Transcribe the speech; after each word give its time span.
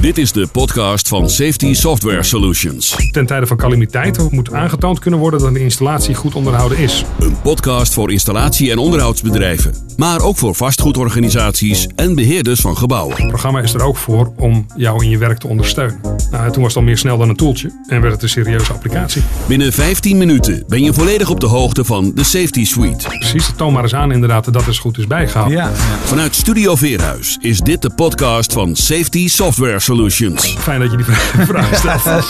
Dit 0.00 0.18
is 0.18 0.32
de 0.32 0.46
podcast 0.46 1.08
van 1.08 1.30
Safety 1.30 1.74
Software 1.74 2.22
Solutions. 2.22 2.96
Ten 3.10 3.26
tijde 3.26 3.46
van 3.46 3.56
calamiteiten 3.56 4.28
moet 4.30 4.52
aangetoond 4.52 4.98
kunnen 4.98 5.20
worden 5.20 5.40
dat 5.40 5.54
de 5.54 5.60
installatie 5.60 6.14
goed 6.14 6.34
onderhouden 6.34 6.78
is. 6.78 7.04
Een 7.18 7.40
podcast 7.40 7.94
voor 7.94 8.12
installatie- 8.12 8.70
en 8.70 8.78
onderhoudsbedrijven, 8.78 9.74
maar 9.96 10.20
ook 10.20 10.36
voor 10.36 10.54
vastgoedorganisaties 10.54 11.86
en 11.94 12.14
beheerders 12.14 12.60
van 12.60 12.76
gebouwen. 12.76 13.16
Het 13.16 13.28
programma 13.28 13.60
is 13.60 13.74
er 13.74 13.82
ook 13.82 13.96
voor 13.96 14.32
om 14.36 14.66
jou 14.76 15.04
in 15.04 15.10
je 15.10 15.18
werk 15.18 15.38
te 15.38 15.46
ondersteunen. 15.46 16.00
Nou, 16.30 16.52
toen 16.52 16.62
was 16.62 16.74
het 16.74 16.76
al 16.76 16.82
meer 16.88 16.98
snel 16.98 17.18
dan 17.18 17.28
een 17.28 17.36
toeltje 17.36 17.82
en 17.88 18.00
werd 18.00 18.12
het 18.12 18.22
een 18.22 18.28
serieuze 18.28 18.72
applicatie. 18.72 19.22
Binnen 19.48 19.72
15 19.72 20.18
minuten 20.18 20.64
ben 20.68 20.82
je 20.82 20.92
volledig 20.92 21.30
op 21.30 21.40
de 21.40 21.46
hoogte 21.46 21.84
van 21.84 22.12
de 22.14 22.24
Safety 22.24 22.64
Suite. 22.64 23.08
Precies, 23.08 23.50
toon 23.56 23.72
maar 23.72 23.82
eens 23.82 23.94
aan 23.94 24.12
inderdaad 24.12 24.44
dat 24.44 24.54
dat 24.54 24.66
eens 24.66 24.78
goed 24.78 24.98
is 24.98 25.06
bijgehouden. 25.06 25.56
Ja, 25.56 25.68
ja. 25.68 25.74
Vanuit 26.04 26.34
Studio 26.34 26.76
Veerhuis 26.76 27.38
is 27.40 27.60
dit 27.60 27.82
de 27.82 27.90
podcast 27.90 28.52
van 28.52 28.76
Safety 28.76 29.28
Software 29.28 29.80
Solutions. 29.80 29.94
Fijn 29.96 30.80
dat 30.80 30.90
je 30.90 30.96
die 30.96 31.06
vraag 31.52 31.76
stelt. 31.78 32.26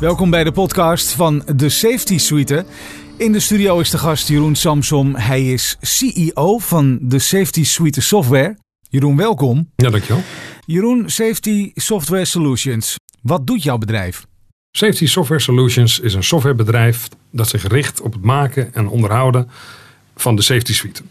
Welkom 0.00 0.30
bij 0.30 0.44
de 0.44 0.52
podcast 0.52 1.12
van 1.12 1.42
de 1.56 1.68
Safety 1.68 2.18
Suite. 2.18 2.64
In 3.16 3.32
de 3.32 3.40
studio 3.40 3.80
is 3.80 3.90
de 3.90 3.98
gast 3.98 4.28
Jeroen 4.28 4.54
Samsom. 4.54 5.14
Hij 5.16 5.52
is 5.52 5.76
CEO 5.80 6.58
van 6.58 6.98
de 7.02 7.18
Safety 7.18 7.64
Suite 7.64 8.00
Software. 8.00 8.56
Jeroen, 8.88 9.16
welkom. 9.16 9.70
ja, 9.76 9.90
dankjewel. 9.90 10.22
Jeroen, 10.66 11.10
Safety 11.10 11.70
Software 11.74 12.24
Solutions. 12.24 12.96
Wat 13.22 13.46
doet 13.46 13.62
jouw 13.62 13.78
bedrijf? 13.78 14.24
Safety 14.70 15.06
Software 15.06 15.40
Solutions 15.40 16.00
is 16.00 16.14
een 16.14 16.24
softwarebedrijf 16.24 17.08
dat 17.30 17.48
zich 17.48 17.66
richt 17.66 18.00
op 18.00 18.12
het 18.12 18.22
maken 18.22 18.74
en 18.74 18.88
onderhouden 18.88 19.50
van 20.16 20.36
de 20.36 20.42
Safety 20.42 20.74
Suite. 20.74 21.02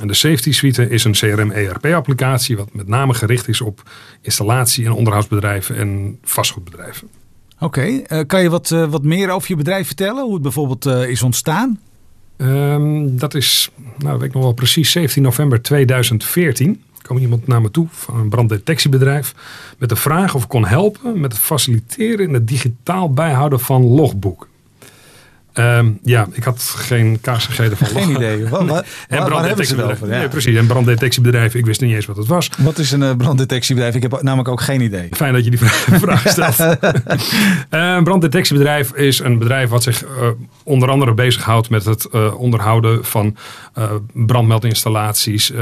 En 0.00 0.06
de 0.06 0.14
Safety 0.14 0.52
Suite 0.52 0.88
is 0.88 1.04
een 1.04 1.12
CRM-ERP-applicatie 1.12 2.56
wat 2.56 2.68
met 2.72 2.88
name 2.88 3.14
gericht 3.14 3.48
is 3.48 3.60
op 3.60 3.82
installatie- 4.20 4.84
en 4.84 4.92
onderhoudsbedrijven 4.92 5.76
en 5.76 6.18
vastgoedbedrijven. 6.22 7.08
Oké, 7.58 7.82
eh, 7.82 8.20
kan 8.26 8.42
je 8.42 8.50
wat, 8.50 8.70
eh, 8.70 8.90
wat 8.90 9.02
meer 9.02 9.30
over 9.30 9.48
je 9.48 9.56
bedrijf 9.56 9.86
vertellen? 9.86 10.24
Hoe 10.24 10.32
het 10.32 10.42
bijvoorbeeld 10.42 10.86
eh, 10.86 11.08
is 11.08 11.22
ontstaan? 11.22 11.80
Ehm, 12.36 13.16
dat 13.16 13.34
is, 13.34 13.70
nou 13.98 14.18
weet 14.18 14.28
ik 14.28 14.34
nog 14.34 14.42
wel 14.42 14.52
precies, 14.52 14.90
17 14.90 15.22
november 15.22 15.62
2014 15.62 16.82
kwam 17.02 17.18
iemand 17.18 17.46
naar 17.46 17.60
me 17.60 17.70
toe 17.70 17.86
van 17.90 18.16
een 18.16 18.28
branddetectiebedrijf 18.28 19.34
met 19.78 19.88
de 19.88 19.96
vraag 19.96 20.34
of 20.34 20.42
ik 20.42 20.48
kon 20.48 20.66
helpen 20.66 21.20
met 21.20 21.32
het 21.32 21.42
faciliteren 21.42 22.26
en 22.26 22.34
het 22.34 22.48
digitaal 22.48 23.12
bijhouden 23.12 23.60
van 23.60 23.82
logboeken. 23.82 24.48
Ehm, 25.52 25.90
ja, 26.02 26.26
ik 26.32 26.44
had 26.44 26.62
geen 26.62 27.18
kaas 27.20 27.46
gegeten 27.46 27.76
van 27.76 27.86
Geen 27.86 28.10
idee. 28.10 28.44
En 28.44 28.50
waar, 28.50 28.60
waar 28.68 28.74
hebben 28.74 28.86
ze 29.06 29.14
het 29.14 29.26
branddetectiebedrijf. 29.26 30.00
Ja. 30.00 30.06
Nee, 30.06 30.28
precies. 30.28 30.56
En 30.56 30.66
branddetectiebedrijf, 30.66 31.54
ik 31.54 31.66
wist 31.66 31.80
niet 31.80 31.94
eens 31.94 32.06
wat 32.06 32.16
het 32.16 32.26
was. 32.26 32.50
Wat 32.58 32.78
is 32.78 32.92
een 32.92 33.02
eh, 33.02 33.16
branddetectiebedrijf? 33.16 33.94
Ik 33.94 34.02
heb 34.02 34.22
namelijk 34.22 34.48
ook 34.48 34.60
geen 34.60 34.80
idee. 34.80 35.08
Fijn 35.10 35.32
dat 35.32 35.44
je 35.44 35.50
die 35.50 35.58
vraag 35.58 36.28
stelt. 36.36 36.58
Eh, 37.70 37.94
Een 37.94 38.04
branddetectiebedrijf 38.04 38.92
is 38.92 39.18
een 39.18 39.38
bedrijf 39.38 39.68
wat 39.68 39.82
zich 39.82 40.04
eh, 40.04 40.28
onder 40.64 40.90
andere 40.90 41.14
bezighoudt 41.14 41.70
met 41.70 41.84
het 41.84 42.08
onderhouden 42.34 43.04
van 43.04 43.36
brandmeldinstallaties, 44.12 45.52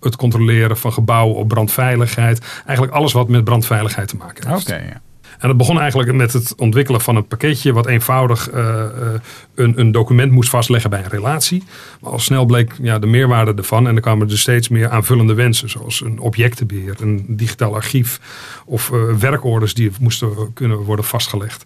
het 0.00 0.16
controleren 0.16 0.76
van 0.76 0.92
gebouwen 0.92 1.36
op 1.36 1.48
brandveiligheid. 1.48 2.44
Eigenlijk 2.66 2.96
alles 2.96 3.12
wat 3.12 3.28
met 3.28 3.44
brandveiligheid 3.44 4.08
te 4.08 4.16
maken 4.16 4.48
heeft. 4.48 4.70
Oké, 4.70 4.76
ja. 4.76 5.00
En 5.42 5.48
dat 5.48 5.56
begon 5.56 5.80
eigenlijk 5.80 6.12
met 6.12 6.32
het 6.32 6.54
ontwikkelen 6.56 7.00
van 7.00 7.16
een 7.16 7.26
pakketje 7.26 7.72
wat 7.72 7.86
eenvoudig 7.86 8.50
eh, 8.50 8.84
eh, 8.84 9.20
een, 9.54 9.80
een 9.80 9.92
document 9.92 10.32
moest 10.32 10.50
vastleggen 10.50 10.90
bij 10.90 11.04
een 11.04 11.10
relatie. 11.10 11.62
Maar 12.00 12.12
al 12.12 12.18
snel 12.18 12.44
bleek 12.44 12.72
ja, 12.82 12.98
de 12.98 13.06
meerwaarde 13.06 13.54
ervan 13.54 13.88
en 13.88 13.94
er 13.94 14.00
kwamen 14.00 14.28
dus 14.28 14.40
steeds 14.40 14.68
meer 14.68 14.88
aanvullende 14.88 15.34
wensen, 15.34 15.70
zoals 15.70 16.00
een 16.00 16.18
objectenbeheer, 16.18 16.94
een 17.00 17.24
digitaal 17.28 17.74
archief 17.74 18.20
of 18.66 18.92
eh, 18.92 19.14
werkorders 19.14 19.74
die 19.74 19.90
moesten 20.00 20.52
kunnen 20.54 20.78
worden 20.78 21.04
vastgelegd. 21.04 21.64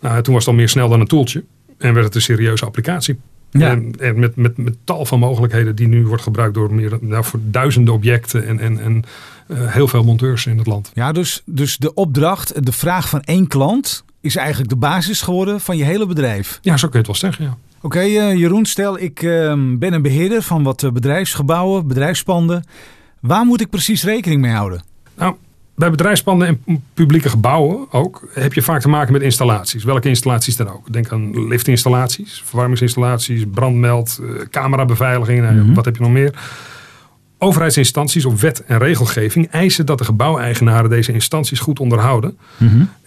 Nou, 0.00 0.22
toen 0.22 0.34
was 0.34 0.44
het 0.44 0.52
al 0.52 0.58
meer 0.58 0.68
snel 0.68 0.88
dan 0.88 1.00
een 1.00 1.06
toeltje 1.06 1.44
en 1.78 1.92
werd 1.92 2.06
het 2.06 2.14
een 2.14 2.20
serieuze 2.20 2.64
applicatie. 2.64 3.18
Ja. 3.50 3.70
En, 3.70 3.92
en 3.98 4.18
met, 4.18 4.36
met, 4.36 4.56
met 4.56 4.76
tal 4.84 5.06
van 5.06 5.18
mogelijkheden 5.18 5.76
die 5.76 5.88
nu 5.88 6.06
wordt 6.06 6.22
gebruikt 6.22 6.54
door 6.54 6.74
meer 6.74 6.98
nou, 7.00 7.24
voor 7.24 7.40
duizenden 7.42 7.94
objecten 7.94 8.46
en, 8.46 8.58
en, 8.58 8.80
en 8.80 9.04
heel 9.54 9.88
veel 9.88 10.04
monteurs 10.04 10.46
in 10.46 10.58
het 10.58 10.66
land. 10.66 10.90
Ja, 10.94 11.12
dus, 11.12 11.42
dus 11.44 11.76
de 11.76 11.94
opdracht, 11.94 12.64
de 12.64 12.72
vraag 12.72 13.08
van 13.08 13.20
één 13.20 13.46
klant 13.46 14.04
is 14.20 14.36
eigenlijk 14.36 14.68
de 14.68 14.76
basis 14.76 15.22
geworden 15.22 15.60
van 15.60 15.76
je 15.76 15.84
hele 15.84 16.06
bedrijf. 16.06 16.58
Ja, 16.62 16.76
zo 16.76 16.88
kun 16.88 17.00
je 17.00 17.10
het 17.10 17.20
wel 17.20 17.30
zeggen, 17.30 17.44
ja. 17.44 17.56
Oké, 17.80 17.98
eh, 17.98 18.34
Jeroen, 18.34 18.64
stel 18.64 18.98
ik 18.98 19.22
eh, 19.22 19.54
ben 19.78 19.92
een 19.92 20.02
beheerder 20.02 20.42
van 20.42 20.62
wat 20.62 20.82
eh, 20.82 20.90
bedrijfsgebouwen, 20.90 21.86
bedrijfspanden. 21.86 22.64
Waar 23.20 23.44
moet 23.44 23.60
ik 23.60 23.70
precies 23.70 24.04
rekening 24.04 24.40
mee 24.40 24.52
houden? 24.52 24.82
Nou, 25.16 25.34
bij 25.76 25.90
bedrijfspanden 25.90 26.48
en 26.48 26.82
publieke 26.94 27.28
gebouwen 27.28 27.86
ook 27.90 28.28
heb 28.32 28.52
je 28.52 28.62
vaak 28.62 28.80
te 28.80 28.88
maken 28.88 29.12
met 29.12 29.22
installaties. 29.22 29.84
Welke 29.84 30.08
installaties 30.08 30.56
dan 30.56 30.68
ook. 30.68 30.92
Denk 30.92 31.12
aan 31.12 31.48
liftinstallaties, 31.48 32.42
verwarmingsinstallaties, 32.44 33.44
brandmeld, 33.50 34.20
eh, 34.22 34.46
camerabeveiliging, 34.50 35.40
nou 35.40 35.56
ja, 35.56 35.72
wat 35.72 35.84
heb 35.84 35.96
je 35.96 36.02
nog 36.02 36.12
meer. 36.12 36.34
Overheidsinstanties 37.38 38.24
op 38.24 38.40
wet 38.40 38.64
en 38.64 38.78
regelgeving 38.78 39.50
eisen 39.50 39.86
dat 39.86 39.98
de 39.98 40.04
gebouweigenaren 40.04 40.90
deze 40.90 41.12
instanties 41.12 41.58
goed 41.58 41.80
onderhouden. 41.80 42.38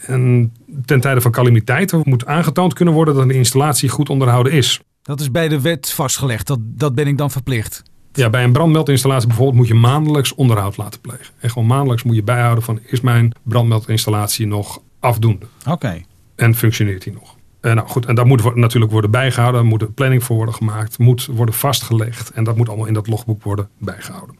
En 0.06 0.54
ten 0.86 1.00
tijde 1.00 1.22
van 1.22 1.32
calamiteiten 1.32 2.02
moet 2.04 2.26
aangetoond 2.26 2.74
kunnen 2.74 2.94
worden 2.94 3.16
dat 3.16 3.28
de 3.28 3.34
installatie 3.34 3.90
goed 3.90 4.10
onderhouden 4.10 4.54
is. 4.54 4.80
Dat 5.02 5.20
is 5.20 5.32
bij 5.32 5.48
de 5.48 5.62
wet 5.62 5.92
vastgelegd. 5.92 6.48
Dat, 6.48 6.60
dat 6.62 6.96
ben 6.96 7.08
ik 7.08 7.18
dan 7.18 7.32
verplicht. 7.32 7.84
Ja, 8.14 8.30
bij 8.30 8.44
een 8.44 8.52
brandmeldinstallatie 8.52 9.28
bijvoorbeeld 9.28 9.58
moet 9.58 9.68
je 9.68 9.74
maandelijks 9.74 10.36
onderhoud 10.36 10.78
laten 10.78 11.02
plegen. 11.02 11.34
En 11.40 11.50
gewoon 11.50 11.68
maandelijks 11.68 12.04
moet 12.04 12.16
je 12.16 12.24
bijhouden 12.24 12.64
van 12.64 12.80
is 12.86 13.02
mijn 13.02 13.32
brandmeldinstallatie 13.44 14.48
nog 14.48 14.82
afdoende 15.00 15.46
Oké. 15.68 16.02
en 16.36 16.56
functioneert 16.56 17.04
die 17.04 17.14
nog. 17.14 17.36
En 17.62 17.76
nou 17.76 17.88
goed, 17.88 18.06
en 18.06 18.16
daar 18.16 18.26
moet 18.26 18.56
natuurlijk 18.56 18.92
worden 18.92 19.12
bijgehouden, 19.12 19.66
moet 19.66 19.82
een 19.82 19.94
planning 19.94 20.24
voor 20.24 20.36
worden 20.36 20.56
gemaakt, 20.56 20.98
moet 20.98 21.26
worden 21.26 21.56
vastgelegd 21.56 22.30
en 22.32 22.44
dat 22.44 22.56
moet 22.56 22.68
allemaal 22.68 22.88
in 22.88 22.94
dat 22.94 23.08
logboek 23.08 23.44
worden 23.44 23.70
bijgehouden. 23.78 24.36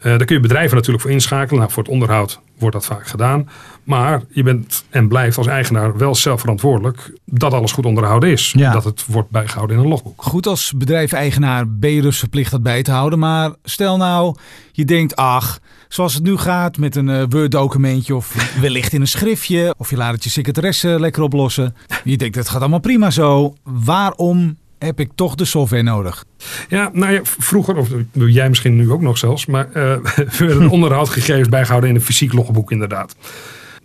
Eh, 0.00 0.04
daar 0.04 0.24
kun 0.24 0.36
je 0.36 0.42
bedrijven 0.42 0.76
natuurlijk 0.76 1.02
voor 1.02 1.12
inschakelen. 1.12 1.60
Nou, 1.60 1.72
voor 1.72 1.82
het 1.82 1.92
onderhoud 1.92 2.40
wordt 2.58 2.74
dat 2.74 2.86
vaak 2.86 3.06
gedaan. 3.06 3.48
Maar 3.84 4.22
je 4.30 4.42
bent 4.42 4.84
en 4.90 5.08
blijft 5.08 5.38
als 5.38 5.46
eigenaar 5.46 5.96
wel 5.96 6.14
zelf 6.14 6.40
verantwoordelijk 6.40 7.12
dat 7.24 7.52
alles 7.52 7.72
goed 7.72 7.86
onderhouden 7.86 8.30
is. 8.30 8.52
Ja. 8.56 8.72
Dat 8.72 8.84
het 8.84 9.06
wordt 9.06 9.30
bijgehouden 9.30 9.76
in 9.76 9.82
een 9.82 9.88
logboek. 9.88 10.22
Goed, 10.22 10.46
als 10.46 10.72
bedrijf-eigenaar 10.76 11.64
ben 11.68 11.90
je 11.90 12.02
dus 12.02 12.18
verplicht 12.18 12.50
dat 12.50 12.62
bij 12.62 12.82
te 12.82 12.90
houden. 12.90 13.18
Maar 13.18 13.52
stel 13.62 13.96
nou, 13.96 14.36
je 14.72 14.84
denkt, 14.84 15.16
ach, 15.16 15.58
zoals 15.88 16.14
het 16.14 16.22
nu 16.22 16.36
gaat 16.36 16.78
met 16.78 16.96
een 16.96 17.08
eh, 17.08 17.24
Word-documentje 17.28 18.14
of 18.14 18.34
wellicht 18.60 18.92
in 18.92 19.00
een 19.00 19.06
schriftje. 19.06 19.74
Of 19.78 19.90
je 19.90 19.96
laat 19.96 20.14
het 20.14 20.24
je 20.24 20.30
secretaresse 20.30 21.00
lekker 21.00 21.22
oplossen. 21.22 21.74
Je 22.04 22.16
denkt, 22.16 22.36
het 22.36 22.48
gaat 22.48 22.60
allemaal 22.60 22.80
prima 22.80 23.10
zo. 23.10 23.54
Waarom 23.62 24.56
heb 24.84 25.00
ik 25.00 25.10
toch 25.14 25.34
de 25.34 25.44
software 25.44 25.82
nodig? 25.82 26.24
Ja, 26.68 26.90
nou 26.92 27.12
ja, 27.12 27.20
vroeger, 27.22 27.76
of 27.76 27.88
jij 28.12 28.48
misschien 28.48 28.76
nu 28.76 28.90
ook 28.90 29.00
nog 29.00 29.18
zelfs, 29.18 29.46
maar 29.46 29.68
eh 29.72 29.96
werden 30.38 30.68
onderhoudgegevens 30.68 31.48
bijgehouden 31.48 31.90
in 31.90 31.96
een 31.96 32.02
fysiek 32.02 32.32
logboek 32.32 32.70
inderdaad. 32.70 33.16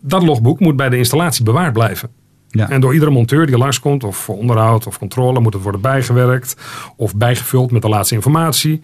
Dat 0.02 0.24
logboek 0.24 0.60
moet 0.60 0.76
bij 0.76 0.90
de 0.90 0.98
installatie 0.98 1.44
bewaard 1.44 1.74
blijven. 1.74 2.10
Ja. 2.48 2.70
En 2.70 2.82
door 2.82 2.94
iedere 2.94 3.12
monteur 3.12 3.46
die 3.46 3.58
langskomt, 3.58 4.04
of 4.04 4.18
voor 4.18 4.38
onderhoud 4.38 4.88
of 4.88 4.98
controle, 4.98 5.40
moet 5.40 5.54
het 5.54 5.64
worden 5.64 5.82
bijgewerkt 5.82 6.56
of 6.96 7.16
bijgevuld 7.16 7.72
met 7.72 7.82
de 7.82 7.90
laatste 7.90 8.16
informatie. 8.16 8.82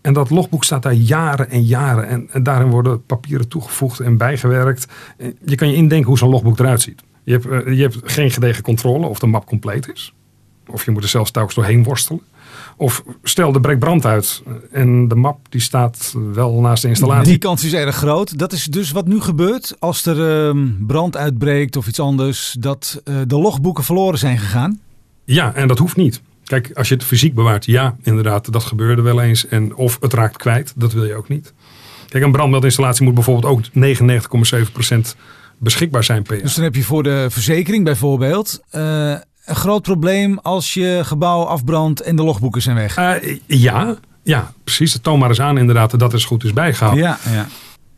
En 0.00 0.12
dat 0.12 0.30
logboek 0.30 0.64
staat 0.64 0.82
daar 0.82 0.92
jaren 0.92 1.50
en 1.50 1.62
jaren. 1.62 2.08
En, 2.08 2.28
en 2.30 2.42
daarin 2.42 2.70
worden 2.70 3.06
papieren 3.06 3.48
toegevoegd 3.48 4.00
en 4.00 4.16
bijgewerkt. 4.16 4.86
Je 5.44 5.54
kan 5.54 5.68
je 5.68 5.76
indenken 5.76 6.08
hoe 6.08 6.18
zo'n 6.18 6.30
logboek 6.30 6.58
eruit 6.58 6.82
ziet. 6.82 7.02
Je 7.24 7.32
hebt, 7.32 7.46
eh, 7.46 7.76
je 7.76 7.82
hebt 7.82 7.98
geen 8.02 8.30
gedegen 8.30 8.62
controle 8.62 9.06
of 9.06 9.18
de 9.18 9.26
map 9.26 9.46
compleet 9.46 9.90
is. 9.92 10.14
Of 10.66 10.84
je 10.84 10.90
moet 10.90 11.02
er 11.02 11.08
zelfs 11.08 11.30
telkens 11.30 11.54
doorheen 11.54 11.82
worstelen. 11.82 12.20
Of 12.76 13.02
stel, 13.22 13.54
er 13.54 13.60
breekt 13.60 13.78
brand 13.78 14.06
uit 14.06 14.42
en 14.70 15.08
de 15.08 15.14
map 15.14 15.38
die 15.48 15.60
staat 15.60 16.14
wel 16.32 16.60
naast 16.60 16.82
de 16.82 16.88
installatie. 16.88 17.30
Die 17.30 17.38
kans 17.38 17.64
is 17.64 17.72
erg 17.72 17.96
groot. 17.96 18.38
Dat 18.38 18.52
is 18.52 18.64
dus 18.64 18.90
wat 18.90 19.06
nu 19.06 19.20
gebeurt 19.20 19.76
als 19.78 20.06
er 20.06 20.48
ehm, 20.48 20.68
brand 20.86 21.16
uitbreekt 21.16 21.76
of 21.76 21.86
iets 21.86 22.00
anders. 22.00 22.56
Dat 22.58 23.00
eh, 23.04 23.14
de 23.26 23.38
logboeken 23.38 23.84
verloren 23.84 24.18
zijn 24.18 24.38
gegaan. 24.38 24.80
Ja, 25.24 25.54
en 25.54 25.68
dat 25.68 25.78
hoeft 25.78 25.96
niet. 25.96 26.22
Kijk, 26.44 26.70
als 26.74 26.88
je 26.88 26.94
het 26.94 27.04
fysiek 27.04 27.34
bewaart, 27.34 27.64
ja, 27.64 27.96
inderdaad, 28.02 28.52
dat 28.52 28.64
gebeurde 28.64 29.02
wel 29.02 29.20
eens. 29.20 29.46
En 29.46 29.74
of 29.74 29.98
het 30.00 30.12
raakt 30.12 30.36
kwijt, 30.36 30.72
dat 30.76 30.92
wil 30.92 31.04
je 31.04 31.14
ook 31.14 31.28
niet. 31.28 31.52
Kijk, 32.08 32.24
een 32.24 32.32
brandmeldinstallatie 32.32 33.04
moet 33.04 33.14
bijvoorbeeld 33.14 33.52
ook 33.52 33.62
99,7% 35.12 35.16
beschikbaar 35.58 36.04
zijn 36.04 36.22
per 36.22 36.34
jaar. 36.34 36.44
Dus 36.44 36.54
dan 36.54 36.64
heb 36.64 36.74
je 36.74 36.82
voor 36.82 37.02
de 37.02 37.26
verzekering 37.30 37.84
bijvoorbeeld 37.84 38.60
eh, 38.70 39.14
een 39.44 39.56
groot 39.56 39.82
probleem 39.82 40.38
als 40.38 40.74
je 40.74 41.00
gebouw 41.04 41.42
afbrandt 41.42 42.00
en 42.00 42.16
de 42.16 42.22
logboeken 42.22 42.62
zijn 42.62 42.76
weg. 42.76 42.96
Eh, 42.96 43.38
ja, 43.46 43.96
ja, 44.22 44.52
precies. 44.64 44.98
Toon 45.00 45.18
maar 45.18 45.28
eens 45.28 45.40
aan 45.40 45.58
inderdaad 45.58 45.90
dat 45.90 46.00
dat 46.00 46.12
eens 46.12 46.24
goed 46.24 46.44
is 46.44 46.52
bijgehouden. 46.52 47.04
Ja, 47.04 47.18
ja. 47.30 47.46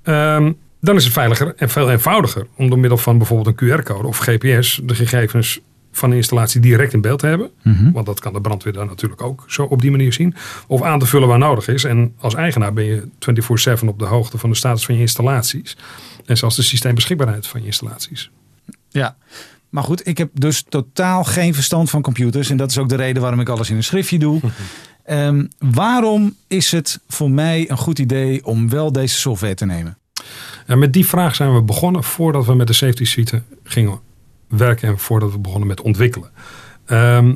Ehm, 0.02 0.52
dan 0.80 0.96
is 0.96 1.04
het 1.04 1.12
veiliger 1.12 1.54
en 1.56 1.68
veel 1.68 1.90
eenvoudiger 1.90 2.46
om 2.56 2.68
door 2.68 2.78
middel 2.78 2.98
van 2.98 3.18
bijvoorbeeld 3.18 3.60
een 3.60 3.68
QR-code 3.68 4.06
of 4.06 4.18
GPS 4.18 4.80
de 4.82 4.94
gegevens 4.94 5.60
van 5.92 6.10
de 6.10 6.16
installatie 6.16 6.60
direct 6.60 6.92
in 6.92 7.00
beeld 7.00 7.18
te 7.18 7.26
hebben. 7.26 7.50
Want 7.92 8.06
dat 8.06 8.20
kan 8.20 8.32
de 8.32 8.40
brandweer 8.40 8.72
dan 8.72 8.86
natuurlijk 8.86 9.22
ook 9.22 9.44
zo 9.46 9.62
op 9.62 9.80
die 9.80 9.90
manier 9.90 10.12
zien. 10.12 10.34
Of 10.66 10.82
aan 10.82 10.98
te 10.98 11.06
vullen 11.06 11.28
waar 11.28 11.38
nodig 11.38 11.68
is. 11.68 11.84
En 11.84 12.14
als 12.18 12.34
eigenaar 12.34 12.72
ben 12.72 12.84
je 12.84 13.08
24-7 13.82 13.88
op 13.88 13.98
de 13.98 14.04
hoogte 14.04 14.38
van 14.38 14.50
de 14.50 14.56
status 14.56 14.84
van 14.84 14.94
je 14.94 15.00
installaties. 15.00 15.76
En 16.26 16.36
zelfs 16.36 16.56
de 16.56 16.62
systeembeschikbaarheid 16.62 17.46
van 17.46 17.60
je 17.60 17.66
installaties. 17.66 18.30
Ja, 18.88 19.16
maar 19.74 19.82
goed, 19.82 20.06
ik 20.06 20.18
heb 20.18 20.30
dus 20.32 20.64
totaal 20.68 21.24
geen 21.24 21.54
verstand 21.54 21.90
van 21.90 22.02
computers. 22.02 22.50
En 22.50 22.56
dat 22.56 22.70
is 22.70 22.78
ook 22.78 22.88
de 22.88 22.96
reden 22.96 23.22
waarom 23.22 23.40
ik 23.40 23.48
alles 23.48 23.70
in 23.70 23.76
een 23.76 23.84
schriftje 23.84 24.18
doe. 24.18 24.40
Ehm, 25.04 25.46
waarom 25.58 26.34
is 26.46 26.72
het 26.72 27.00
voor 27.08 27.30
mij 27.30 27.70
een 27.70 27.76
goed 27.76 27.98
idee 27.98 28.44
om 28.44 28.68
wel 28.68 28.92
deze 28.92 29.18
software 29.18 29.54
te 29.54 29.66
nemen? 29.66 29.98
En 30.66 30.78
met 30.78 30.92
die 30.92 31.06
vraag 31.06 31.34
zijn 31.34 31.54
we 31.54 31.62
begonnen 31.62 32.04
voordat 32.04 32.46
we 32.46 32.54
met 32.54 32.66
de 32.66 32.72
safety 32.72 33.04
suite 33.04 33.42
gingen 33.64 34.00
werken 34.48 34.88
en 34.88 34.98
voordat 34.98 35.32
we 35.32 35.38
begonnen 35.38 35.68
met 35.68 35.80
ontwikkelen. 35.80 36.30
Ehm, 36.84 37.34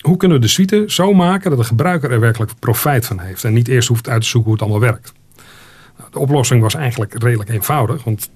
hoe 0.00 0.16
kunnen 0.16 0.36
we 0.36 0.42
de 0.42 0.50
suite 0.50 0.84
zo 0.86 1.12
maken 1.12 1.50
dat 1.50 1.58
de 1.58 1.64
gebruiker 1.64 2.10
er 2.10 2.20
werkelijk 2.20 2.52
profijt 2.58 3.06
van 3.06 3.20
heeft 3.20 3.44
en 3.44 3.52
niet 3.52 3.68
eerst 3.68 3.88
hoeft 3.88 4.08
uit 4.08 4.22
te 4.22 4.28
zoeken 4.28 4.50
hoe 4.50 4.60
het 4.60 4.68
allemaal 4.70 4.90
werkt? 4.90 5.12
Nou, 5.98 6.10
de 6.10 6.18
oplossing 6.18 6.62
was 6.62 6.74
eigenlijk 6.74 7.22
redelijk 7.22 7.50
eenvoudig, 7.50 8.04
want 8.04 8.30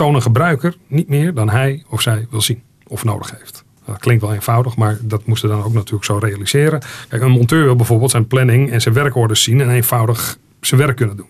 toon 0.00 0.14
een 0.14 0.22
gebruiker 0.22 0.76
niet 0.86 1.08
meer 1.08 1.34
dan 1.34 1.50
hij 1.50 1.82
of 1.88 2.00
zij 2.00 2.26
wil 2.30 2.40
zien 2.40 2.62
of 2.86 3.04
nodig 3.04 3.30
heeft. 3.38 3.64
Dat 3.84 3.98
klinkt 3.98 4.22
wel 4.22 4.32
eenvoudig, 4.32 4.76
maar 4.76 4.98
dat 5.00 5.26
moesten 5.26 5.48
dan 5.48 5.62
ook 5.62 5.72
natuurlijk 5.72 6.04
zo 6.04 6.18
realiseren. 6.18 6.80
Kijk, 7.08 7.22
een 7.22 7.30
monteur 7.30 7.64
wil 7.64 7.76
bijvoorbeeld 7.76 8.10
zijn 8.10 8.26
planning 8.26 8.70
en 8.70 8.80
zijn 8.80 8.94
werkorders 8.94 9.42
zien 9.42 9.60
en 9.60 9.70
eenvoudig 9.70 10.38
zijn 10.60 10.80
werk 10.80 10.96
kunnen 10.96 11.16
doen. 11.16 11.26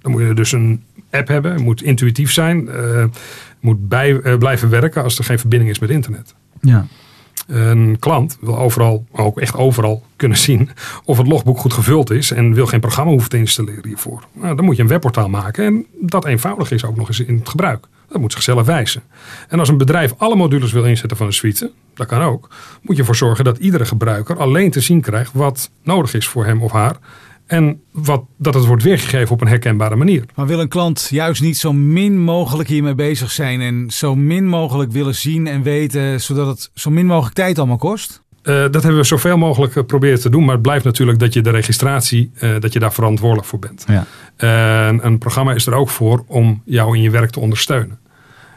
Dan 0.00 0.12
moet 0.12 0.22
je 0.22 0.34
dus 0.34 0.52
een 0.52 0.84
app 1.10 1.28
hebben, 1.28 1.52
het 1.52 1.62
moet 1.62 1.82
intuïtief 1.82 2.32
zijn, 2.32 2.68
uh, 2.68 3.04
moet 3.60 3.88
bij, 3.88 4.10
uh, 4.10 4.36
blijven 4.36 4.70
werken 4.70 5.02
als 5.02 5.18
er 5.18 5.24
geen 5.24 5.38
verbinding 5.38 5.70
is 5.70 5.78
met 5.78 5.90
internet. 5.90 6.34
Ja. 6.60 6.86
Een 7.46 7.96
klant 7.98 8.38
wil 8.40 8.58
overal, 8.58 9.06
ook 9.12 9.40
echt 9.40 9.56
overal, 9.56 10.04
kunnen 10.16 10.38
zien 10.38 10.70
of 11.04 11.18
het 11.18 11.26
logboek 11.26 11.58
goed 11.58 11.72
gevuld 11.72 12.10
is 12.10 12.30
en 12.30 12.54
wil 12.54 12.66
geen 12.66 12.80
programma 12.80 13.10
hoeven 13.10 13.30
te 13.30 13.38
installeren 13.38 13.86
hiervoor. 13.86 14.24
Nou, 14.32 14.56
dan 14.56 14.64
moet 14.64 14.76
je 14.76 14.82
een 14.82 14.88
webportaal 14.88 15.28
maken 15.28 15.64
en 15.64 15.86
dat 16.00 16.24
eenvoudig 16.24 16.70
is 16.70 16.84
ook 16.84 16.96
nog 16.96 17.08
eens 17.08 17.20
in 17.20 17.38
het 17.38 17.48
gebruik. 17.48 17.86
Dat 18.14 18.22
moet 18.22 18.32
zichzelf 18.32 18.66
wijzen. 18.66 19.02
En 19.48 19.58
als 19.58 19.68
een 19.68 19.76
bedrijf 19.76 20.14
alle 20.16 20.36
modules 20.36 20.72
wil 20.72 20.84
inzetten 20.84 21.16
van 21.16 21.26
een 21.26 21.32
suite, 21.32 21.72
dat 21.94 22.06
kan 22.06 22.22
ook, 22.22 22.50
moet 22.82 22.94
je 22.94 23.00
ervoor 23.00 23.16
zorgen 23.16 23.44
dat 23.44 23.58
iedere 23.58 23.84
gebruiker 23.84 24.38
alleen 24.38 24.70
te 24.70 24.80
zien 24.80 25.00
krijgt 25.00 25.32
wat 25.32 25.70
nodig 25.82 26.14
is 26.14 26.28
voor 26.28 26.44
hem 26.44 26.62
of 26.62 26.72
haar. 26.72 26.96
En 27.46 27.80
wat, 27.92 28.24
dat 28.38 28.54
het 28.54 28.66
wordt 28.66 28.82
weergegeven 28.82 29.34
op 29.34 29.40
een 29.40 29.48
herkenbare 29.48 29.96
manier. 29.96 30.24
Maar 30.34 30.46
wil 30.46 30.60
een 30.60 30.68
klant 30.68 31.08
juist 31.10 31.42
niet 31.42 31.58
zo 31.58 31.72
min 31.72 32.20
mogelijk 32.20 32.68
hiermee 32.68 32.94
bezig 32.94 33.30
zijn 33.30 33.60
en 33.60 33.90
zo 33.90 34.16
min 34.16 34.48
mogelijk 34.48 34.92
willen 34.92 35.14
zien 35.14 35.46
en 35.46 35.62
weten, 35.62 36.20
zodat 36.20 36.46
het 36.46 36.70
zo 36.74 36.90
min 36.90 37.06
mogelijk 37.06 37.34
tijd 37.34 37.58
allemaal 37.58 37.76
kost? 37.76 38.22
Uh, 38.42 38.54
dat 38.54 38.82
hebben 38.82 38.96
we 38.96 39.06
zoveel 39.06 39.36
mogelijk 39.36 39.72
geprobeerd 39.72 40.20
te 40.20 40.30
doen. 40.30 40.44
Maar 40.44 40.54
het 40.54 40.62
blijft 40.62 40.84
natuurlijk 40.84 41.18
dat 41.18 41.32
je 41.32 41.40
de 41.40 41.50
registratie, 41.50 42.30
uh, 42.40 42.54
dat 42.58 42.72
je 42.72 42.78
daar 42.78 42.92
verantwoordelijk 42.92 43.48
voor 43.48 43.58
bent. 43.58 43.84
Ja. 43.86 44.06
Uh, 44.92 44.98
een 45.02 45.18
programma 45.18 45.52
is 45.52 45.66
er 45.66 45.74
ook 45.74 45.88
voor 45.88 46.24
om 46.26 46.62
jou 46.64 46.96
in 46.96 47.02
je 47.02 47.10
werk 47.10 47.30
te 47.30 47.40
ondersteunen. 47.40 47.98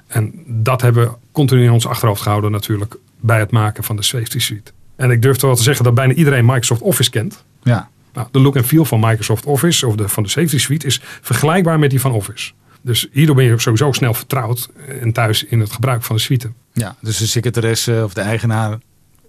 En 0.08 0.34
dat 0.46 0.82
hebben 0.82 1.04
we 1.04 1.12
continu 1.32 1.64
in 1.64 1.72
ons 1.72 1.88
achterhoofd 1.88 2.22
gehouden 2.22 2.52
natuurlijk 2.52 2.96
bij 3.20 3.40
het 3.40 3.52
maken 3.52 3.84
van 3.84 3.96
de 3.96 4.04
Safety 4.04 4.40
Suite. 4.40 4.72
En 4.96 5.12
ik 5.12 5.22
durf 5.22 5.42
wel 5.42 5.56
te 5.56 5.64
zeggen 5.64 5.84
dat 5.84 5.94
bijna 5.94 6.14
iedereen 6.14 6.46
Microsoft 6.46 6.82
Office 6.82 7.10
kent. 7.10 7.44
Ja. 7.64 7.90
Nou, 8.14 8.28
de 8.32 8.40
look 8.40 8.56
en 8.56 8.64
feel 8.64 8.86
van 8.86 9.00
Microsoft 9.00 9.46
Office 9.46 9.88
of 9.88 9.96
de, 9.96 10.10
van 10.10 10.24
de 10.24 10.30
Safety 10.30 10.58
Suite 10.58 10.86
is 10.86 11.02
vergelijkbaar 11.22 11.80
met 11.80 11.90
die 11.90 12.02
van 12.02 12.12
Office. 12.12 12.52
Dus 12.82 13.08
hierdoor 13.12 13.36
ben 13.36 13.46
je 13.46 13.60
sowieso 13.60 13.92
snel 13.92 14.14
vertrouwd 14.14 14.70
en 15.02 15.12
thuis 15.12 15.44
in 15.44 15.60
het 15.60 15.72
gebruik 15.72 16.04
van 16.04 16.16
de 16.16 16.22
suite. 16.22 16.52
Ja, 16.74 16.96
dus 17.00 17.18
de 17.18 17.28
secretaresse 17.28 18.02
of 18.04 18.14
de 18.14 18.22
eigenaar 18.22 18.78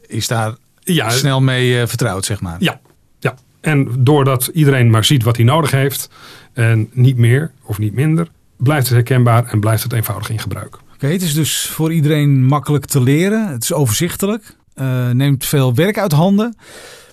is 0.06 0.26
daar 0.26 0.54
ja, 0.78 1.10
snel 1.10 1.40
mee 1.40 1.80
uh, 1.80 1.86
vertrouwd, 1.86 2.24
zeg 2.24 2.40
maar. 2.40 2.56
Ja, 2.58 2.80
ja, 3.18 3.34
en 3.60 3.88
doordat 3.98 4.46
iedereen 4.46 4.90
maar 4.90 5.04
ziet 5.04 5.22
wat 5.22 5.36
hij 5.36 5.44
nodig 5.44 5.70
heeft 5.70 6.10
en 6.52 6.88
niet 6.92 7.16
meer 7.16 7.50
of 7.62 7.78
niet 7.78 7.94
minder, 7.94 8.28
blijft 8.58 8.86
het 8.86 8.94
herkenbaar 8.94 9.46
en 9.46 9.60
blijft 9.60 9.82
het 9.82 9.92
eenvoudig 9.92 10.30
in 10.30 10.38
gebruik. 10.38 10.74
Oké, 10.74 10.94
okay, 10.94 11.12
het 11.12 11.22
is 11.22 11.34
dus 11.34 11.66
voor 11.66 11.92
iedereen 11.92 12.44
makkelijk 12.44 12.84
te 12.84 13.02
leren. 13.02 13.48
Het 13.48 13.62
is 13.62 13.72
overzichtelijk, 13.72 14.56
uh, 14.74 15.10
neemt 15.10 15.46
veel 15.46 15.74
werk 15.74 15.98
uit 15.98 16.12
handen. 16.12 16.56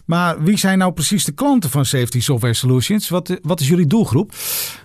Maar 0.05 0.43
wie 0.43 0.57
zijn 0.57 0.77
nou 0.77 0.91
precies 0.91 1.25
de 1.25 1.31
klanten 1.31 1.69
van 1.69 1.85
Safety 1.85 2.19
Software 2.19 2.53
Solutions? 2.53 3.09
Wat, 3.09 3.39
wat 3.41 3.59
is 3.59 3.67
jullie 3.67 3.87
doelgroep? 3.87 4.33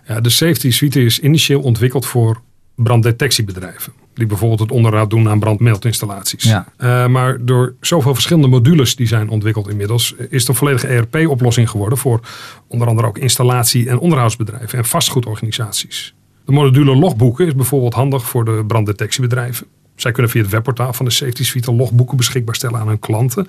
Ja, 0.07 0.21
de 0.21 0.31
Safety 0.31 0.71
Suite 0.71 1.05
is 1.05 1.21
initieel 1.21 1.61
ontwikkeld 1.61 2.07
voor 2.07 2.41
branddetectiebedrijven. 2.75 3.93
Die 4.15 4.27
bijvoorbeeld 4.27 4.61
het 4.61 4.71
onderhoud 4.71 5.11
doen 5.11 5.29
aan 5.29 5.39
brandmeldinstallaties. 5.39 6.45
Ja. 6.45 6.67
Uh, 6.79 7.07
maar 7.07 7.45
door 7.45 7.75
zoveel 7.81 8.15
verschillende 8.15 8.49
modules 8.49 8.97
die 8.97 9.07
zijn 9.07 9.29
ontwikkeld 9.29 9.69
inmiddels, 9.69 10.15
is 10.29 10.41
het 10.41 10.49
een 10.49 10.55
volledige 10.55 10.87
ERP-oplossing 10.87 11.71
geworden 11.71 11.99
voor 11.99 12.21
onder 12.67 12.89
andere 12.89 13.09
ook 13.09 13.19
installatie- 13.19 13.89
en 13.89 13.99
onderhoudsbedrijven 13.99 14.79
en 14.79 14.85
vastgoedorganisaties. 14.85 16.15
De 16.45 16.53
module 16.53 16.97
logboeken 16.97 17.47
is 17.47 17.55
bijvoorbeeld 17.55 17.95
handig 17.95 18.29
voor 18.29 18.45
de 18.45 18.65
branddetectiebedrijven. 18.67 19.67
Zij 20.01 20.13
kunnen 20.13 20.31
via 20.31 20.43
het 20.43 20.51
webportaal 20.51 20.93
van 20.93 21.05
de 21.05 21.11
Safety 21.11 21.45
Suite 21.45 21.73
logboeken 21.73 22.17
beschikbaar 22.17 22.55
stellen 22.55 22.81
aan 22.81 22.89
hun 22.89 22.99
klanten. 22.99 23.47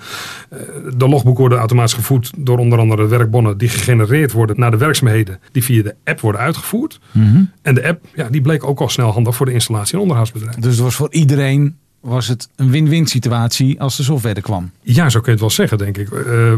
De 0.96 1.08
logboeken 1.08 1.40
worden 1.40 1.58
automatisch 1.58 1.94
gevoed 1.94 2.32
door 2.38 2.58
onder 2.58 2.80
andere 2.80 3.08
werkbonnen 3.08 3.58
die 3.58 3.70
gegenereerd 3.70 4.32
worden 4.32 4.60
naar 4.60 4.72
de 4.72 4.78
werkzaamheden 4.78 5.40
die 5.52 5.64
via 5.64 5.84
de 5.84 5.96
app 6.04 6.20
worden 6.20 6.42
uitgevoerd. 6.42 7.00
Mm 7.12 7.34
-hmm. 7.34 7.52
En 7.62 7.76
de 7.76 7.88
app 7.88 8.06
ja, 8.16 8.30
die 8.30 8.42
bleek 8.42 8.64
ook 8.64 8.80
al 8.80 8.90
snel 8.90 9.12
handig 9.12 9.36
voor 9.36 9.46
de 9.46 9.54
installatie- 9.54 9.96
en 9.96 10.02
onderhoudsbedrijven. 10.02 10.62
Dus 10.62 10.72
het 10.72 10.84
was 10.84 10.96
voor 10.96 11.14
iedereen 11.14 11.78
was 12.02 12.28
het 12.28 12.50
een 12.56 12.70
win-win 12.70 13.08
situatie 13.08 13.82
als 13.82 13.98
de 13.98 14.04
software 14.04 14.42
kwam. 14.42 14.72
Ja, 14.82 15.10
zo 15.10 15.20
kun 15.20 15.26
je 15.26 15.32
het 15.32 15.40
wel 15.40 15.50
zeggen, 15.50 15.78
denk 15.78 15.98
ik. 15.98 16.10
Uh, 16.10 16.54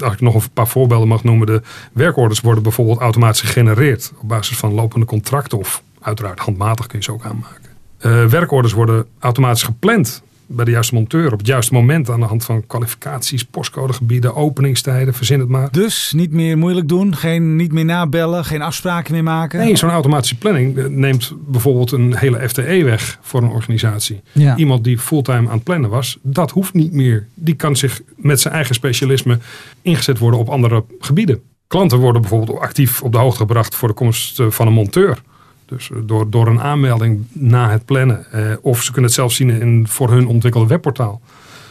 als 0.00 0.12
ik 0.12 0.20
nog 0.20 0.34
een 0.34 0.50
paar 0.52 0.68
voorbeelden 0.68 1.08
mag 1.08 1.24
noemen. 1.24 1.46
De 1.46 1.62
werkorders 1.92 2.40
worden 2.40 2.62
bijvoorbeeld 2.62 2.98
automatisch 2.98 3.40
gegenereerd 3.40 4.12
op 4.20 4.28
basis 4.28 4.56
van 4.56 4.72
lopende 4.72 5.06
contracten 5.06 5.58
of 5.58 5.82
uiteraard 6.00 6.38
handmatig 6.38 6.86
kun 6.86 6.98
je 6.98 7.04
ze 7.04 7.12
ook 7.12 7.24
aanmaken. 7.24 7.68
Uh, 8.00 8.26
werkorders 8.26 8.72
worden 8.72 9.06
automatisch 9.18 9.62
gepland 9.62 10.22
bij 10.48 10.64
de 10.64 10.70
juiste 10.70 10.94
monteur 10.94 11.32
op 11.32 11.38
het 11.38 11.46
juiste 11.46 11.72
moment 11.72 12.10
aan 12.10 12.20
de 12.20 12.26
hand 12.26 12.44
van 12.44 12.66
kwalificaties, 12.66 13.44
postcodegebieden, 13.44 14.34
openingstijden, 14.34 15.14
verzin 15.14 15.40
het 15.40 15.48
maar. 15.48 15.68
Dus 15.70 16.12
niet 16.16 16.32
meer 16.32 16.58
moeilijk 16.58 16.88
doen, 16.88 17.16
geen, 17.16 17.56
niet 17.56 17.72
meer 17.72 17.84
nabellen, 17.84 18.44
geen 18.44 18.62
afspraken 18.62 19.12
meer 19.12 19.22
maken? 19.22 19.58
Nee, 19.58 19.76
zo'n 19.76 19.90
automatische 19.90 20.38
planning 20.38 20.88
neemt 20.88 21.32
bijvoorbeeld 21.46 21.92
een 21.92 22.16
hele 22.16 22.48
FTE 22.48 22.84
weg 22.84 23.18
voor 23.20 23.42
een 23.42 23.50
organisatie. 23.50 24.20
Ja. 24.32 24.56
Iemand 24.56 24.84
die 24.84 24.98
fulltime 24.98 25.48
aan 25.48 25.54
het 25.54 25.64
plannen 25.64 25.90
was, 25.90 26.18
dat 26.22 26.50
hoeft 26.50 26.74
niet 26.74 26.92
meer. 26.92 27.26
Die 27.34 27.54
kan 27.54 27.76
zich 27.76 28.02
met 28.16 28.40
zijn 28.40 28.54
eigen 28.54 28.74
specialisme 28.74 29.38
ingezet 29.82 30.18
worden 30.18 30.40
op 30.40 30.48
andere 30.48 30.84
gebieden. 30.98 31.40
Klanten 31.66 31.98
worden 31.98 32.20
bijvoorbeeld 32.20 32.58
actief 32.58 33.02
op 33.02 33.12
de 33.12 33.18
hoogte 33.18 33.38
gebracht 33.38 33.74
voor 33.74 33.88
de 33.88 33.94
komst 33.94 34.42
van 34.48 34.66
een 34.66 34.72
monteur. 34.72 35.22
Dus 35.68 35.90
door, 36.04 36.30
door 36.30 36.46
een 36.46 36.60
aanmelding 36.60 37.26
na 37.32 37.70
het 37.70 37.84
plannen. 37.84 38.32
Eh, 38.32 38.42
of 38.60 38.82
ze 38.82 38.86
kunnen 38.92 39.04
het 39.04 39.18
zelf 39.20 39.32
zien 39.32 39.50
in 39.50 39.88
voor 39.88 40.10
hun 40.10 40.26
ontwikkelde 40.26 40.66
webportaal. 40.66 41.20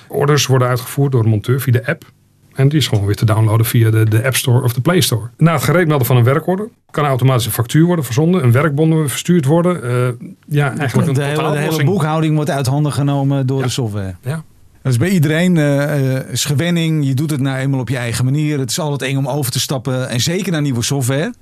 Orders 0.08 0.46
worden 0.46 0.68
uitgevoerd 0.68 1.12
door 1.12 1.24
een 1.24 1.30
monteur 1.30 1.62
via 1.62 1.72
de 1.72 1.88
app. 1.88 2.04
En 2.54 2.70
die 2.70 2.77
is 2.77 2.88
gewoon 2.88 3.06
weer 3.06 3.16
te 3.16 3.25
downloaden 3.25 3.66
via 3.66 3.89
de, 3.89 4.10
de 4.10 4.24
App 4.24 4.36
Store 4.36 4.63
of 4.63 4.74
de 4.74 4.82
Play 4.82 5.01
Store. 5.01 5.30
Na 5.38 5.54
het 5.54 5.63
gereedmelden 5.63 6.08
van 6.08 6.18
een 6.18 6.24
werkorder 6.24 6.70
kan 6.92 7.06
automatisch 7.06 7.46
een 7.46 7.51
factuur 7.51 7.86
worden 7.86 8.06
verzonden. 8.06 8.44
Een 8.44 8.51
werkbon 8.51 9.10
verstuurd 9.10 9.46
worden. 9.46 9.84
Uh, 9.84 10.30
ja, 10.48 10.77
eigenlijk 10.77 11.16
de, 11.16 11.24
hele, 11.24 11.51
de 11.51 11.58
hele 11.58 11.84
boekhouding 11.84 12.36
wordt 12.36 12.50
uit 12.50 12.68
handen 12.68 12.92
genomen 12.92 13.48
door 13.48 13.60
ja. 13.60 13.66
de 13.66 13.72
software. 13.72 14.16
Ja. 14.22 14.44
Dat 14.82 14.92
is 14.92 14.98
bij 14.98 15.10
iedereen 15.10 15.56
uh, 15.56 16.30
is 16.30 16.46
gewenning. 16.46 17.06
Je 17.06 17.13
doet 17.13 17.32
het 17.32 17.42
nou 17.42 17.58
eenmaal 17.58 17.80
op 17.80 17.89
je 17.89 17.98
eigen 17.98 18.25
manier. 18.25 18.60
Het 18.60 18.70
is 18.70 18.80
altijd 18.80 19.12
eng 19.12 19.18
om 19.18 19.27
over 19.27 19.51
te 19.51 19.60
stappen. 19.60 20.10
En 20.10 20.20
zeker 20.20 20.51
naar 20.51 20.62
nieuwe 20.62 20.84
software. 20.84 21.34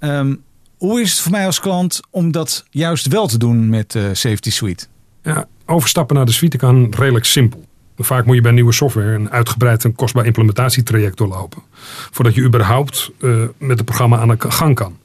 Um, 0.00 0.42
hoe 0.80 1.00
is 1.00 1.10
het 1.10 1.20
voor 1.20 1.30
mij 1.30 1.46
als 1.46 1.60
klant 1.60 2.00
om 2.10 2.32
dat 2.32 2.64
juist 2.70 3.06
wel 3.06 3.26
te 3.26 3.38
doen 3.38 3.68
met 3.68 3.94
uh, 3.94 4.02
Safety 4.12 4.50
Suite? 4.50 4.86
Ja, 5.22 5.46
overstappen 5.66 6.16
naar 6.16 6.24
de 6.24 6.32
suite 6.32 6.56
kan 6.56 6.94
redelijk 6.96 7.24
simpel. 7.24 7.64
Vaak 7.96 8.26
moet 8.26 8.34
je 8.34 8.40
bij 8.40 8.52
nieuwe 8.52 8.72
software 8.72 9.14
een 9.14 9.30
uitgebreid 9.30 9.84
en 9.84 9.94
kostbaar 9.94 10.26
implementatietraject 10.26 11.16
doorlopen. 11.16 11.62
Voordat 12.10 12.34
je 12.34 12.42
überhaupt 12.42 13.10
uh, 13.18 13.44
met 13.58 13.76
het 13.76 13.84
programma 13.84 14.18
aan 14.18 14.28
de 14.28 14.36
gang 14.38 14.74
kan. 14.74 14.98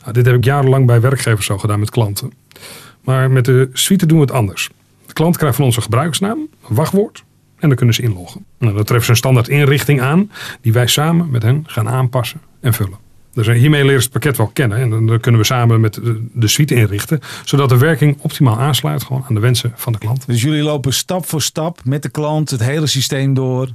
Nou, 0.00 0.12
dit 0.12 0.26
heb 0.26 0.34
ik 0.34 0.44
jarenlang 0.44 0.86
bij 0.86 1.00
werkgevers 1.00 1.46
zo 1.46 1.58
gedaan 1.58 1.80
met 1.80 1.90
klanten. 1.90 2.32
Maar 3.04 3.30
met 3.30 3.44
de 3.44 3.70
suite 3.72 4.06
doen 4.06 4.18
we 4.18 4.24
het 4.24 4.32
anders. 4.32 4.70
De 5.06 5.12
klant 5.12 5.36
krijgt 5.36 5.56
van 5.56 5.64
ons 5.64 5.76
een 5.76 5.82
gebruikersnaam, 5.82 6.38
een 6.68 6.74
wachtwoord 6.74 7.24
en 7.58 7.68
dan 7.68 7.76
kunnen 7.76 7.94
ze 7.94 8.02
inloggen. 8.02 8.44
Nou, 8.58 8.74
dan 8.74 8.84
treffen 8.84 9.04
ze 9.04 9.10
een 9.10 9.16
standaard 9.16 9.48
inrichting 9.48 10.00
aan 10.00 10.30
die 10.60 10.72
wij 10.72 10.86
samen 10.86 11.30
met 11.30 11.42
hen 11.42 11.64
gaan 11.66 11.88
aanpassen 11.88 12.40
en 12.60 12.72
vullen. 12.72 13.09
Dus 13.32 13.46
hiermee 13.46 13.84
leren 13.84 14.02
ze 14.02 14.04
het 14.04 14.12
pakket 14.12 14.36
wel 14.36 14.46
kennen. 14.46 14.78
En 14.78 15.06
dan 15.06 15.20
kunnen 15.20 15.40
we 15.40 15.46
samen 15.46 15.80
met 15.80 16.00
de 16.32 16.48
suite 16.48 16.74
inrichten. 16.74 17.20
Zodat 17.44 17.68
de 17.68 17.78
werking 17.78 18.18
optimaal 18.20 18.58
aansluit 18.58 19.02
gewoon 19.02 19.24
aan 19.28 19.34
de 19.34 19.40
wensen 19.40 19.72
van 19.76 19.92
de 19.92 19.98
klant. 19.98 20.26
Dus 20.26 20.42
jullie 20.42 20.62
lopen 20.62 20.92
stap 20.92 21.26
voor 21.26 21.42
stap 21.42 21.80
met 21.84 22.02
de 22.02 22.08
klant 22.08 22.50
het 22.50 22.62
hele 22.62 22.86
systeem 22.86 23.34
door. 23.34 23.68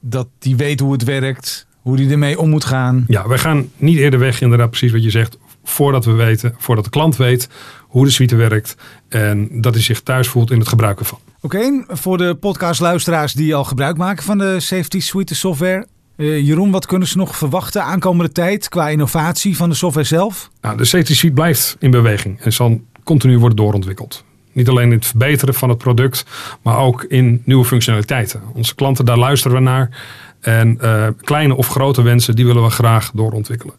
Dat 0.00 0.28
die 0.38 0.56
weet 0.56 0.80
hoe 0.80 0.92
het 0.92 1.04
werkt. 1.04 1.66
Hoe 1.82 1.96
die 1.96 2.10
ermee 2.10 2.38
om 2.38 2.50
moet 2.50 2.64
gaan. 2.64 3.04
Ja, 3.08 3.28
wij 3.28 3.38
gaan 3.38 3.70
niet 3.76 3.98
eerder 3.98 4.18
weg 4.18 4.40
inderdaad 4.40 4.70
precies 4.70 4.92
wat 4.92 5.02
je 5.02 5.10
zegt. 5.10 5.38
Voordat 5.64 6.04
we 6.04 6.12
weten, 6.12 6.54
voordat 6.58 6.84
de 6.84 6.90
klant 6.90 7.16
weet 7.16 7.48
hoe 7.80 8.04
de 8.04 8.10
suite 8.10 8.36
werkt. 8.36 8.76
En 9.08 9.48
dat 9.60 9.74
hij 9.74 9.82
zich 9.82 10.00
thuis 10.00 10.28
voelt 10.28 10.50
in 10.50 10.58
het 10.58 10.68
gebruiken 10.68 11.06
van. 11.06 11.18
Oké, 11.40 11.56
okay, 11.56 11.84
voor 11.88 12.18
de 12.18 12.34
podcastluisteraars 12.34 13.32
die 13.32 13.54
al 13.54 13.64
gebruik 13.64 13.96
maken 13.96 14.24
van 14.24 14.38
de 14.38 14.60
Safety 14.60 15.00
Suite 15.00 15.34
software. 15.34 15.86
Uh, 16.18 16.46
Jeroen, 16.46 16.70
wat 16.70 16.86
kunnen 16.86 17.08
ze 17.08 17.16
nog 17.16 17.36
verwachten 17.36 17.84
aankomende 17.84 18.32
tijd 18.32 18.68
qua 18.68 18.88
innovatie 18.88 19.56
van 19.56 19.68
de 19.68 19.74
software 19.74 20.06
zelf? 20.06 20.50
Nou, 20.60 20.76
de 20.76 20.84
Suite 20.84 21.30
blijft 21.30 21.76
in 21.78 21.90
beweging 21.90 22.40
en 22.40 22.52
zal 22.52 22.80
continu 23.04 23.38
wordt 23.38 23.56
doorontwikkeld. 23.56 24.24
Niet 24.52 24.68
alleen 24.68 24.90
in 24.90 24.96
het 24.96 25.06
verbeteren 25.06 25.54
van 25.54 25.68
het 25.68 25.78
product, 25.78 26.24
maar 26.62 26.78
ook 26.78 27.02
in 27.02 27.42
nieuwe 27.44 27.64
functionaliteiten. 27.64 28.42
Onze 28.54 28.74
klanten, 28.74 29.04
daar 29.04 29.18
luisteren 29.18 29.56
we 29.56 29.62
naar. 29.62 30.04
En 30.40 30.78
uh, 30.82 31.06
kleine 31.20 31.54
of 31.54 31.68
grote 31.68 32.02
wensen, 32.02 32.36
die 32.36 32.46
willen 32.46 32.62
we 32.62 32.70
graag 32.70 33.10
doorontwikkelen. 33.14 33.74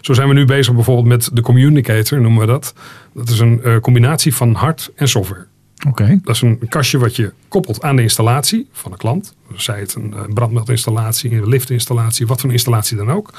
Zo 0.00 0.12
zijn 0.12 0.28
we 0.28 0.34
nu 0.34 0.44
bezig 0.44 0.74
bijvoorbeeld 0.74 1.06
met 1.06 1.30
de 1.32 1.40
Communicator, 1.40 2.20
noemen 2.20 2.40
we 2.40 2.46
dat. 2.46 2.74
Dat 3.14 3.28
is 3.28 3.38
een 3.38 3.60
uh, 3.64 3.76
combinatie 3.76 4.34
van 4.34 4.54
hard 4.54 4.92
en 4.94 5.08
software. 5.08 5.46
Oké. 5.88 6.18
Dat 6.22 6.34
is 6.34 6.42
een 6.42 6.68
kastje 6.68 6.98
wat 6.98 7.16
je 7.16 7.32
koppelt 7.48 7.82
aan 7.82 7.96
de 7.96 8.02
installatie 8.02 8.68
van 8.72 8.90
de 8.90 8.96
klant. 8.96 9.34
Zij 9.54 9.80
het 9.80 9.94
een 9.94 10.14
brandmeldinstallatie, 10.34 11.32
een 11.32 11.48
liftinstallatie, 11.48 12.26
wat 12.26 12.40
voor 12.40 12.52
installatie 12.52 12.96
dan 12.96 13.10
ook. 13.10 13.32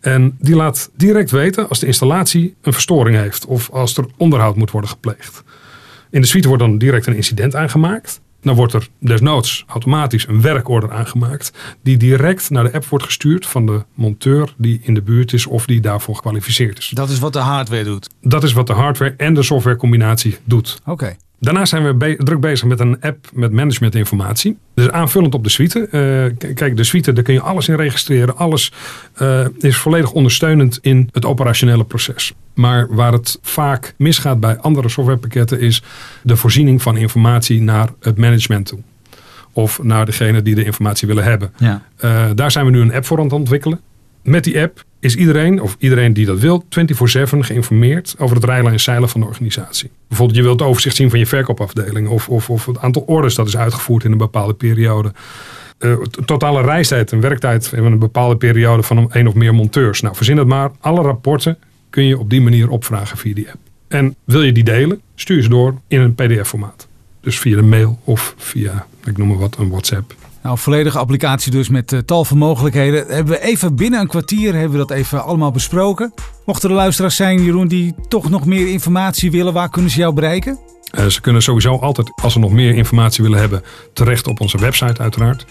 En 0.00 0.36
die 0.40 0.54
laat 0.54 0.90
direct 0.96 1.30
weten 1.30 1.68
als 1.68 1.78
de 1.78 1.86
installatie 1.86 2.54
een 2.62 2.72
verstoring 2.72 3.16
heeft 3.16 3.46
of 3.46 3.70
als 3.70 3.96
er 3.96 4.06
onderhoud 4.16 4.56
moet 4.56 4.70
worden 4.70 4.90
gepleegd. 4.90 5.42
In 6.10 6.20
de 6.20 6.26
suite 6.26 6.48
wordt 6.48 6.62
dan 6.62 6.78
direct 6.78 7.06
een 7.06 7.16
incident 7.16 7.54
aangemaakt. 7.54 8.20
Dan 8.42 8.54
wordt 8.54 8.72
er 8.72 8.88
desnoods 8.98 9.64
automatisch 9.66 10.26
een 10.28 10.40
werkorder 10.40 10.92
aangemaakt. 10.92 11.52
Die 11.82 11.96
direct 11.96 12.50
naar 12.50 12.64
de 12.64 12.72
app 12.72 12.84
wordt 12.84 13.04
gestuurd 13.04 13.46
van 13.46 13.66
de 13.66 13.84
monteur 13.94 14.54
die 14.56 14.80
in 14.82 14.94
de 14.94 15.02
buurt 15.02 15.32
is 15.32 15.46
of 15.46 15.66
die 15.66 15.80
daarvoor 15.80 16.14
gekwalificeerd 16.14 16.78
is. 16.78 16.88
Dat 16.88 17.10
is 17.10 17.18
wat 17.18 17.32
de 17.32 17.38
hardware 17.38 17.84
doet? 17.84 18.08
Dat 18.20 18.42
is 18.42 18.52
wat 18.52 18.66
de 18.66 18.72
hardware 18.72 19.14
en 19.16 19.34
de 19.34 19.42
software 19.42 19.76
combinatie 19.76 20.36
doet. 20.44 20.80
Oké. 20.84 21.16
Daarnaast 21.42 21.70
zijn 21.70 21.84
we 21.84 21.94
be 21.94 22.16
druk 22.18 22.40
bezig 22.40 22.68
met 22.68 22.80
een 22.80 23.00
app 23.00 23.30
met 23.32 23.52
managementinformatie. 23.52 24.56
Dus 24.74 24.90
aanvullend 24.90 25.34
op 25.34 25.44
de 25.44 25.50
suite. 25.50 25.78
Uh, 26.38 26.52
kijk, 26.54 26.76
de 26.76 26.84
suite, 26.84 27.12
daar 27.12 27.24
kun 27.24 27.34
je 27.34 27.40
alles 27.40 27.68
in 27.68 27.74
registreren. 27.74 28.36
Alles 28.36 28.72
uh, 29.22 29.46
is 29.58 29.76
volledig 29.76 30.12
ondersteunend 30.12 30.78
in 30.82 31.08
het 31.12 31.24
operationele 31.24 31.84
proces. 31.84 32.34
Maar 32.54 32.94
waar 32.94 33.12
het 33.12 33.38
vaak 33.42 33.94
misgaat 33.96 34.40
bij 34.40 34.58
andere 34.58 34.88
softwarepakketten 34.88 35.60
is 35.60 35.82
de 36.22 36.36
voorziening 36.36 36.82
van 36.82 36.96
informatie 36.96 37.62
naar 37.62 37.88
het 38.00 38.18
management 38.18 38.66
toe. 38.66 38.78
Of 39.52 39.82
naar 39.82 40.06
degene 40.06 40.42
die 40.42 40.54
de 40.54 40.64
informatie 40.64 41.08
willen 41.08 41.24
hebben. 41.24 41.52
Ja. 41.56 41.82
Uh, 42.04 42.24
daar 42.34 42.50
zijn 42.50 42.64
we 42.64 42.70
nu 42.70 42.80
een 42.80 42.92
app 42.92 43.04
voor 43.04 43.18
aan 43.18 43.24
het 43.24 43.32
ontwikkelen. 43.32 43.80
Met 44.22 44.44
die 44.44 44.60
app 44.60 44.84
is 45.02 45.16
iedereen, 45.16 45.62
of 45.62 45.76
iedereen 45.78 46.12
die 46.12 46.26
dat 46.26 46.38
wil, 46.38 46.64
24-7 46.64 46.68
geïnformeerd 47.38 48.14
over 48.18 48.36
het 48.36 48.44
rijlen 48.44 48.72
en 48.72 48.80
zeilen 48.80 49.08
van 49.08 49.20
de 49.20 49.26
organisatie. 49.26 49.90
Bijvoorbeeld, 50.08 50.38
je 50.38 50.44
wilt 50.44 50.60
het 50.60 50.68
overzicht 50.68 50.96
zien 50.96 51.10
van 51.10 51.18
je 51.18 51.26
verkoopafdeling, 51.26 52.08
of, 52.08 52.28
of, 52.28 52.50
of 52.50 52.66
het 52.66 52.78
aantal 52.78 53.02
orders 53.02 53.34
dat 53.34 53.46
is 53.46 53.56
uitgevoerd 53.56 54.04
in 54.04 54.12
een 54.12 54.18
bepaalde 54.18 54.54
periode. 54.54 55.12
Uh, 55.78 56.02
totale 56.02 56.62
reistijd 56.62 57.12
en 57.12 57.20
werktijd 57.20 57.72
in 57.72 57.84
een 57.84 57.98
bepaalde 57.98 58.36
periode 58.36 58.82
van 58.82 59.12
één 59.12 59.26
of 59.26 59.34
meer 59.34 59.54
monteurs. 59.54 60.00
Nou, 60.00 60.16
verzin 60.16 60.36
het 60.36 60.46
maar. 60.46 60.70
Alle 60.80 61.02
rapporten 61.02 61.58
kun 61.90 62.04
je 62.04 62.18
op 62.18 62.30
die 62.30 62.40
manier 62.40 62.68
opvragen 62.68 63.18
via 63.18 63.34
die 63.34 63.50
app. 63.50 63.60
En 63.88 64.16
wil 64.24 64.42
je 64.42 64.52
die 64.52 64.64
delen, 64.64 65.00
stuur 65.14 65.42
ze 65.42 65.48
door 65.48 65.74
in 65.88 66.00
een 66.00 66.14
PDF-formaat. 66.14 66.88
Dus 67.20 67.38
via 67.38 67.58
een 67.58 67.68
mail 67.68 67.98
of 68.04 68.34
via, 68.36 68.86
ik 69.04 69.16
noem 69.16 69.28
maar 69.28 69.38
wat, 69.38 69.56
een 69.58 69.68
WhatsApp. 69.68 70.14
Nou, 70.42 70.58
volledige 70.58 70.98
applicatie 70.98 71.52
dus 71.52 71.68
met 71.68 71.92
uh, 71.92 71.98
tal 72.00 72.24
van 72.24 72.38
mogelijkheden. 72.38 73.06
Hebben 73.06 73.32
we 73.32 73.42
even 73.42 73.76
binnen 73.76 74.00
een 74.00 74.06
kwartier 74.06 74.52
hebben 74.52 74.70
we 74.70 74.86
dat 74.86 74.90
even 74.90 75.24
allemaal 75.24 75.50
besproken. 75.50 76.14
Mochten 76.44 76.68
er 76.70 76.74
luisteraars 76.74 77.16
zijn, 77.16 77.42
Jeroen, 77.44 77.68
die 77.68 77.94
toch 78.08 78.30
nog 78.30 78.46
meer 78.46 78.68
informatie 78.68 79.30
willen, 79.30 79.52
waar 79.52 79.68
kunnen 79.68 79.90
ze 79.90 79.98
jou 79.98 80.14
bereiken? 80.14 80.58
Uh, 80.98 81.06
ze 81.06 81.20
kunnen 81.20 81.42
sowieso 81.42 81.78
altijd, 81.78 82.12
als 82.22 82.32
ze 82.32 82.38
nog 82.38 82.52
meer 82.52 82.74
informatie 82.74 83.22
willen 83.22 83.38
hebben, 83.38 83.62
terecht 83.92 84.26
op 84.26 84.40
onze 84.40 84.58
website 84.58 85.02
uiteraard. 85.02 85.46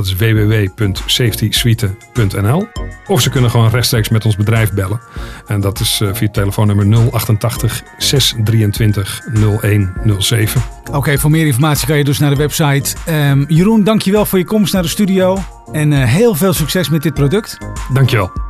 Dat 0.00 0.08
is 0.08 0.16
www.safetysuite.nl 0.16 2.68
Of 3.06 3.20
ze 3.20 3.30
kunnen 3.30 3.50
gewoon 3.50 3.70
rechtstreeks 3.70 4.08
met 4.08 4.24
ons 4.24 4.36
bedrijf 4.36 4.72
bellen. 4.72 5.00
En 5.46 5.60
dat 5.60 5.80
is 5.80 6.00
uh, 6.00 6.08
via 6.12 6.28
telefoonnummer 6.28 7.10
088 7.12 7.82
623 7.98 9.22
0107. 9.32 10.62
Oké, 10.88 10.96
okay, 10.96 11.18
voor 11.18 11.30
meer 11.30 11.46
informatie 11.46 11.86
kan 11.86 11.96
je 11.96 12.04
dus 12.04 12.18
naar 12.18 12.30
de 12.30 12.36
website. 12.36 12.96
Um, 13.08 13.44
Jeroen, 13.48 13.84
dankjewel 13.84 14.26
voor 14.26 14.38
je 14.38 14.44
komst 14.44 14.72
naar 14.72 14.82
de 14.82 14.88
studio. 14.88 15.38
En 15.72 15.92
uh, 15.92 16.04
heel 16.04 16.34
veel 16.34 16.52
succes 16.52 16.88
met 16.88 17.02
dit 17.02 17.14
product. 17.14 17.58
Dankjewel. 17.92 18.49